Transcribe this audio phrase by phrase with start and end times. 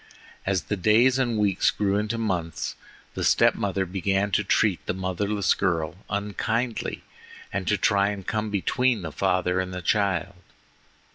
[0.47, 2.75] As the days and weeks grew into months,
[3.13, 7.03] the step mother began to treat the motherless girl unkindly
[7.53, 10.41] and to try and come between the father and child.